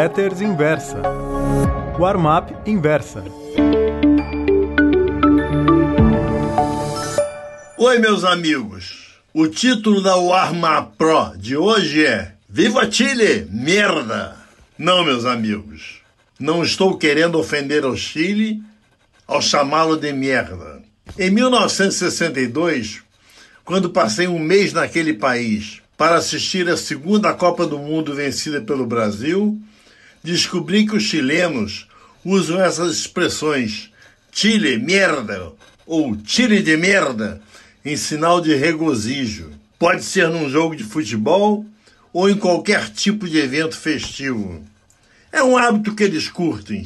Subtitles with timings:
[0.00, 1.02] Letters Inversa.
[1.98, 3.22] Warm-up Inversa.
[7.76, 9.20] Oi, meus amigos.
[9.34, 14.36] O título da Warm-up Pro de hoje é Viva Chile, merda!
[14.78, 15.98] Não, meus amigos.
[16.38, 18.62] Não estou querendo ofender o Chile
[19.26, 20.80] ao chamá-lo de merda.
[21.18, 23.02] Em 1962,
[23.66, 28.86] quando passei um mês naquele país para assistir a segunda Copa do Mundo vencida pelo
[28.86, 29.60] Brasil,
[30.22, 31.86] descobri que os chilenos
[32.24, 33.90] usam essas expressões
[34.32, 35.52] Chile, merda,
[35.86, 37.42] ou Chile de merda,
[37.84, 39.50] em sinal de regozijo.
[39.78, 41.64] Pode ser num jogo de futebol
[42.12, 44.62] ou em qualquer tipo de evento festivo.
[45.32, 46.84] É um hábito que eles curtem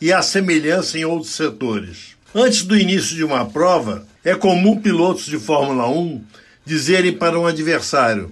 [0.00, 2.16] e há semelhança em outros setores.
[2.34, 6.22] Antes do início de uma prova, é comum pilotos de Fórmula 1
[6.64, 8.30] dizerem para um adversário,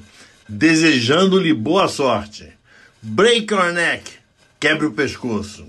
[0.48, 2.48] desejando-lhe boa sorte:
[3.02, 4.17] Break your neck,
[4.58, 5.66] quebre o pescoço.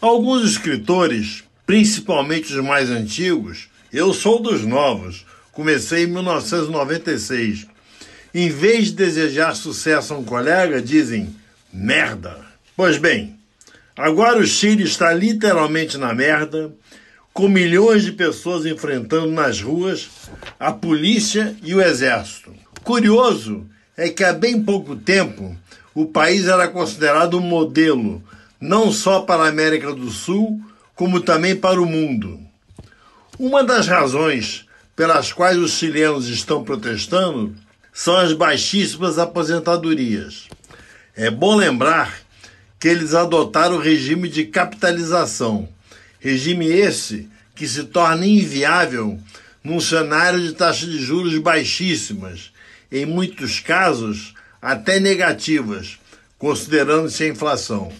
[0.00, 7.66] Alguns escritores, principalmente os mais antigos, eu sou dos novos, comecei em 1996.
[8.34, 11.34] Em vez de desejar sucesso a um colega, dizem
[11.72, 12.44] merda.
[12.76, 13.38] Pois bem,
[13.96, 16.74] agora o Chile está literalmente na merda,
[17.32, 20.08] com milhões de pessoas enfrentando nas ruas
[20.58, 22.54] a polícia e o exército.
[22.82, 23.66] Curioso
[23.96, 25.56] é que há bem pouco tempo
[25.94, 28.22] o país era considerado um modelo,
[28.60, 30.60] não só para a América do Sul,
[30.94, 32.38] como também para o mundo.
[33.38, 37.54] Uma das razões pelas quais os chilenos estão protestando
[37.92, 40.48] são as baixíssimas aposentadorias.
[41.14, 42.18] É bom lembrar
[42.78, 45.66] que eles adotaram o regime de capitalização,
[46.20, 49.18] regime esse que se torna inviável
[49.64, 52.52] num cenário de taxas de juros baixíssimas,
[52.96, 55.98] em muitos casos até negativas,
[56.38, 57.92] considerando-se a inflação,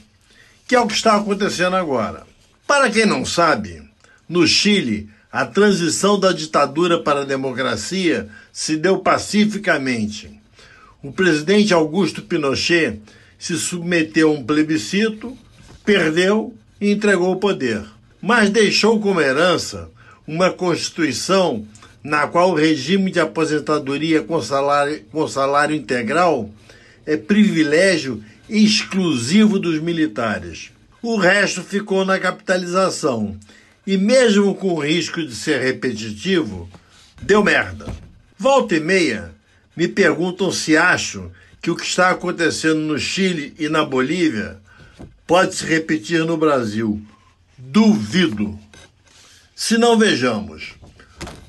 [0.66, 2.27] que é o que está acontecendo agora.
[2.66, 3.83] Para quem não sabe,
[4.28, 10.30] no Chile, a transição da ditadura para a democracia se deu pacificamente.
[11.02, 13.01] O presidente Augusto Pinochet
[13.39, 15.36] se submeteu a um plebiscito,
[15.84, 17.84] perdeu e entregou o poder.
[18.20, 19.90] Mas deixou como herança
[20.27, 21.67] uma Constituição
[22.06, 26.48] na qual o regime de aposentadoria com salário, com salário integral
[27.05, 30.70] é privilégio exclusivo dos militares.
[31.02, 33.36] O resto ficou na capitalização.
[33.84, 36.70] E mesmo com o risco de ser repetitivo,
[37.20, 37.92] deu merda.
[38.39, 39.33] Volta e meia,
[39.77, 41.28] me perguntam se acho
[41.61, 44.58] que o que está acontecendo no Chile e na Bolívia
[45.27, 47.02] pode se repetir no Brasil.
[47.58, 48.56] Duvido.
[49.56, 50.76] Se não vejamos,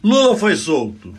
[0.08, 1.14] Lula foi solto.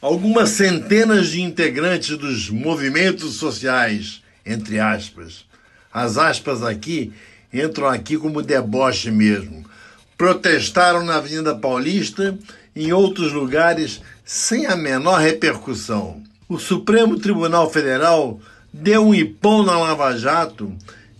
[0.00, 5.44] Algumas centenas de integrantes dos movimentos sociais, entre aspas,
[5.92, 7.12] as aspas aqui
[7.52, 9.64] entram aqui como deboche mesmo,
[10.16, 12.36] protestaram na Avenida Paulista
[12.74, 18.38] e em outros lugares sem a menor repercussão o Supremo Tribunal Federal
[18.70, 20.70] deu um ipom na Lava Jato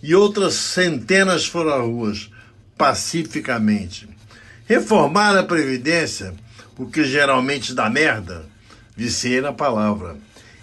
[0.01, 2.29] e outras centenas foram às ruas,
[2.77, 4.07] pacificamente.
[4.67, 6.35] Reformar a Previdência,
[6.77, 8.45] o que geralmente dá merda,
[8.95, 10.17] viciei na palavra,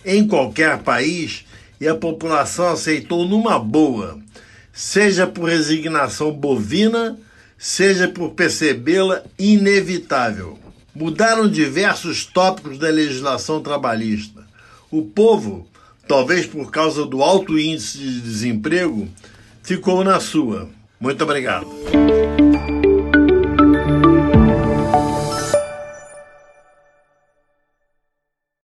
[0.04, 1.44] em qualquer país
[1.81, 4.19] e a população aceitou numa boa,
[4.72, 7.19] seja por resignação bovina,
[7.59, 10.59] seja por percebê-la inevitável.
[10.94, 14.41] Mudaram diversos tópicos da legislação trabalhista
[14.91, 15.66] o povo,
[16.09, 19.09] talvez por causa do alto índice de desemprego,
[19.62, 20.69] ficou na sua.
[20.99, 21.66] Muito obrigado.